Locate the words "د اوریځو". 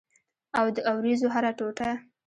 0.75-1.27